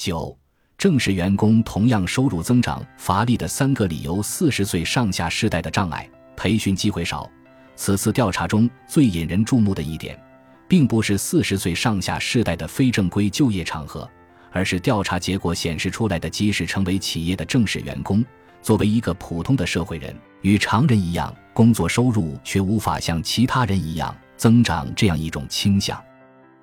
[0.00, 0.34] 九，
[0.78, 7.30] 正式员工同样收入增长乏力的三个理由：四十岁上下世代的障碍，培训机会少。
[7.76, 10.18] 此次调查中最引人注目的一点，
[10.66, 14.10] 并不是四十岁上下世代的非正规就业场合，
[14.50, 18.24] 而是调查结果显示出来的，即使成为企业的正式员工，
[18.62, 26.02] 作为一个普通的社会人，与常人一样，工作收入却无法像其他人一样增长这样一种倾向。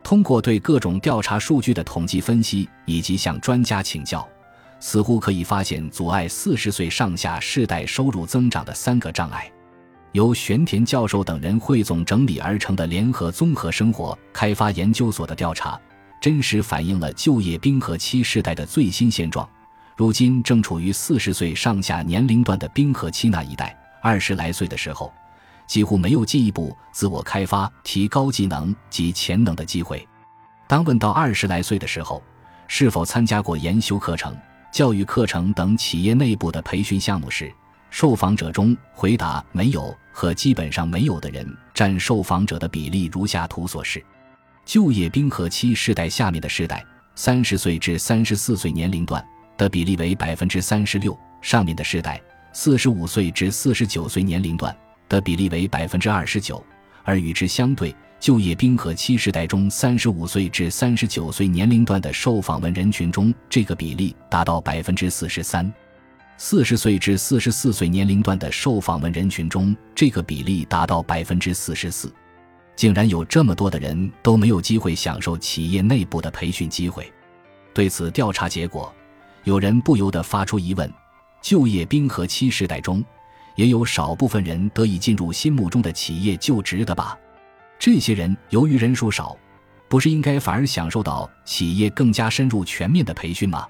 [0.07, 4.25] 通过对各种调查数据的统计分析，以及向专家请教，
[4.79, 9.51] 似乎可以发现阻碍四十岁上下世代收入增长的三个障碍。
[10.13, 15.77] 由玄田教授等人汇总整理而成的联合综合生活开发研究所的调查，
[16.21, 19.45] 真实反映了就业冰河期世代的最新现状。
[19.97, 25.11] 如今正处于四十岁上下年龄段的冰河期那一代，二十来岁的时候，
[25.67, 30.07] 几乎没有进一步自我开发、提高技能及潜能的机会。
[30.67, 32.23] 当问到二十来岁的时候，
[32.67, 34.35] 是否参加过研修课程、
[34.71, 37.53] 教育课程等企业内部的培训项目时，
[37.89, 44.03] 受访者中回答没有和基本上没有的人占受访者的比例如下图所示：
[44.65, 49.25] 就业冰河期世代下面的世代，三十岁至三十四岁年龄段
[49.57, 52.21] 的比例为百分之三十六；上面的世代，
[52.51, 54.75] 四十五岁至四十九岁年龄段
[55.09, 56.63] 的比例为百分之二十九。
[57.03, 65.71] 而与之相对，就业冰河期时代中三十五岁至三十九岁年龄段的受访问人群中，这个比例达到百分之四十三。
[66.37, 72.13] 四十岁至四十四岁年龄段的受访问人群中，这个比例达到百分之四十四，
[72.75, 77.11] 竟然有这么多的人都没有机会享受企业内部的培训机会。
[77.73, 78.93] 对此调查结果，
[79.45, 80.91] 有人不由得发出疑问：
[81.41, 83.03] 就业冰河期时代中，
[83.57, 87.17] 也有少部分人得以进入心目中的企业就职的吧？
[87.77, 89.35] 这些人由于人数少，
[89.89, 93.67] 不是应该反而享受到企业更加深入全面的培训吗？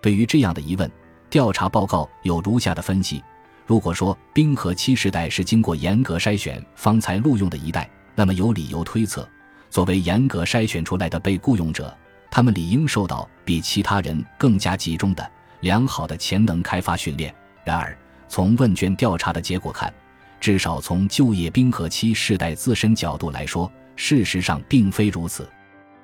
[0.00, 0.90] 对于这样的疑问。
[1.30, 3.22] 调查报告有如下的分析：
[3.66, 9.28] 如果说冰河期时代是经过严格筛选方才录用的一代，那么有理由推测，
[9.68, 11.94] 作为严格筛选出来的被雇佣者，
[12.30, 17.34] 他们理应受到比其他人更加集中的良好的潜能开发训练。
[17.62, 17.94] 然而，
[18.28, 19.92] 从问卷调查的结果看，
[20.40, 25.48] 至少从就业冰河期世代自身角度来说，事实上并非如此。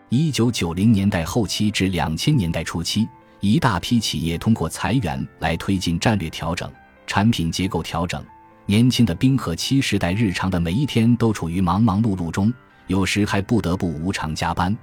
[0.08, 3.08] 一九九零年代后期至两千年代初期。
[3.40, 6.72] 一大批企业通过裁员来推进战略调整、
[7.06, 8.24] 产品结构调整。
[8.64, 12.50] 年轻的冰河期时代，日常的每一天都处于忙忙碌碌中，
[12.86, 14.74] 有时还不得不无偿加班。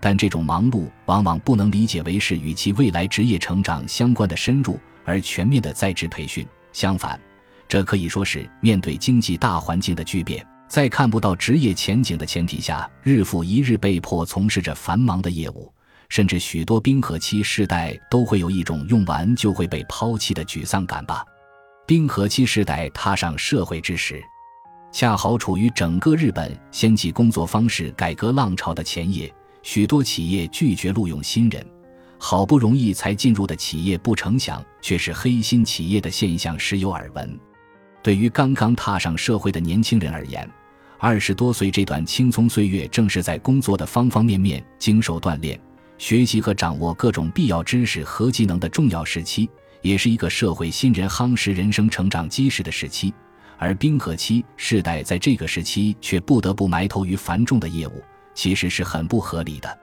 [0.00, 6.46] 但这种忙碌往往不能理解为是与其未来职业成长相关的深入而全面的在职培训。
[6.72, 7.20] 相反，
[7.68, 15.72] 这可以说是面对经济大环境的巨变，在看不到职业前景的前提下，日复一日被迫从事着繁忙的业务。
[16.08, 21.24] 甚至许多冰河期世代都会有一种用完就会被抛弃的沮丧感吧。
[21.86, 24.20] 冰河期世代踏上社会之时，
[24.90, 29.32] 恰好处于整个日本掀起工作方式改革浪潮的前夜，
[29.62, 31.64] 许多企业拒绝录用新人，
[32.22, 37.40] 好不容易才进入的企业不成想却是黑心企业的现象时有耳闻。
[38.02, 40.48] 对于刚刚踏上社会的年轻人而言，
[40.98, 45.58] 二十多岁这段青葱岁月正是在工作的方方面面经受锻炼。
[45.96, 49.48] 学习和掌握各种必要知识和技能的重要时期，
[49.80, 53.12] 也是一个社会新人夯实人生成长基石的时期。
[53.56, 58.02] 而冰河期世代在这个时期却不得不埋头于繁重的业务，
[58.34, 59.79] 其实是很不合理的。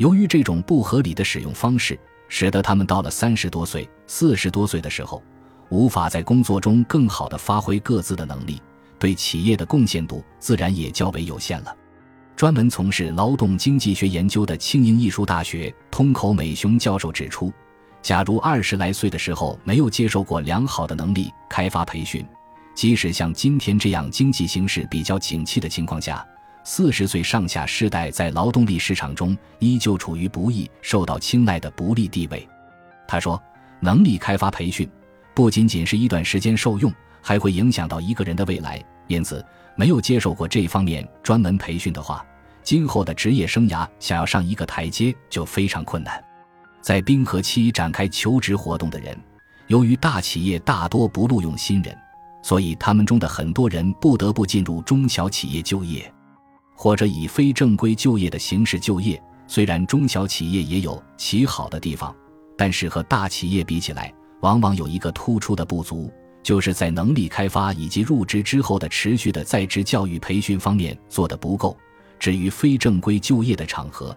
[0.00, 5.22] 由于这种不合理的使用方式，使得他们到了三十多岁、四十多岁的时候，
[5.68, 8.62] 无法在工作中更好地发挥各自的能力，
[8.98, 11.76] 对企业的贡献度自然也较为有限了。
[12.34, 17.52] 专门从事劳动经济学研究的庆应艺术大学通口美雄教授指出，
[18.00, 22.26] 假如二十来岁的时候没有接受过良好的能力开发培训，
[22.74, 26.26] 即使像今天这样经济形势比较景气的情况下，
[26.64, 32.46] 四十岁上下世代在劳动力市场中依旧处于不易受到青睐的不利地位。
[33.08, 33.42] 他说，
[33.80, 34.88] 能力开发培训
[35.34, 36.92] 不仅仅是一段时间受用，
[37.22, 39.44] 还会影响到一个人的未来，因此。
[39.76, 42.22] 没有接受过这方面专门培训的话，
[42.62, 46.22] 今后的职业生涯想要上一个台阶就非常困难。
[46.82, 49.18] 在冰河期展开求职活动的人，
[49.68, 51.96] 由于大企业大多不录用新人，
[52.42, 56.12] 所以他们中的很多人不得不进入中小企业就业，
[56.82, 59.22] 或者以非正规就业的形式就业。
[59.46, 62.16] 虽然中小企业也有其好的地方，
[62.56, 64.10] 但是和大企业比起来，
[64.40, 66.10] 往往有一个突出的不足。
[66.42, 71.76] 就是在能力开发以及入职之后的持续的在职教育培训方面做得不够，
[72.18, 74.16] 至于非正规就业的场合，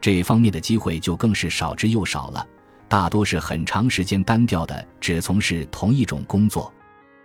[0.00, 2.44] 这方面的机会就更是少之又少了。
[2.88, 6.72] 大多是很长时间单调的只从事同一种工作。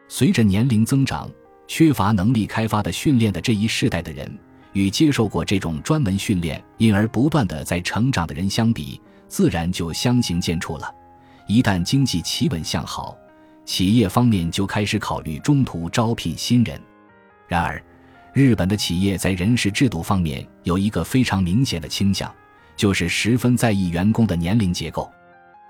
[0.08, 1.28] 随着年龄增长，
[1.68, 4.32] 缺乏能力开发的训练的这一世代的人，
[4.76, 10.94] 与接受过这种专门训练因而不断的在成长的人相比，自然就相形见绌了。
[11.48, 13.18] 一旦经济企稳向好，
[13.64, 16.80] 企业方面就开始考虑中途招聘新人。
[17.48, 17.82] 然而，
[18.34, 22.30] 日本的企业在人事制度方面有一个非常明显的倾向，
[22.76, 25.10] 就是十分在意员工的年龄结构。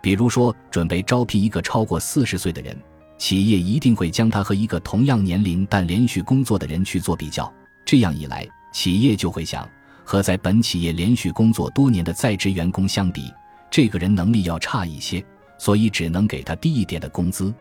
[0.01, 2.75] 比如说，准备招聘一个超过四十岁的人，
[3.19, 7.53] 企业一定会将他和一个同样年龄但连续工作的人去做比较。
[7.85, 9.65] 这样一来，企业就会想，
[10.03, 13.33] 和在本企业连续工作多年的在职员工相比，
[13.71, 15.25] 这个人能力要差一些，
[15.57, 17.55] 所以只能给他低一点的工资。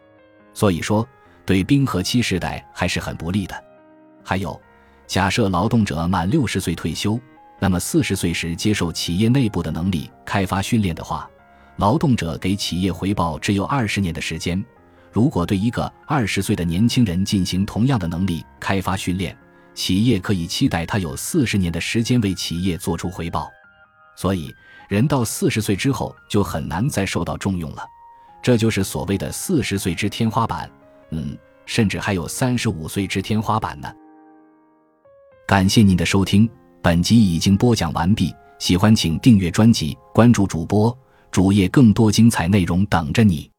[0.53, 1.07] 所以说，
[1.47, 3.55] 对冰河期时代还是很不利的。
[4.25, 4.61] 还有，
[5.07, 7.17] 假设劳动者满六十岁退休，
[7.61, 11.31] 那么四十岁时接受企业内部的能力开发训练的话，
[11.77, 14.63] 劳动者给企业回报只有二十年的时间。
[15.13, 19.39] 如果对一个二十岁的年轻人进行同样的能力开发训练，
[19.75, 23.51] 企业可以期待他有四十年的时间为企业做出回报。
[24.17, 24.55] 所以，
[24.89, 27.85] 人到四十岁之后就很难再受到重用了。
[28.43, 30.71] 这就是所谓的四十岁之天花板。
[31.11, 31.37] 嗯，
[31.67, 33.93] 甚至还有三十五岁之天花板呢。
[35.47, 36.49] 感谢您的收听，
[36.83, 38.35] 本集已经播讲完毕。
[38.59, 40.97] 喜欢请订阅专辑，关注主播
[41.31, 43.54] 主页，更多精彩内容等着你。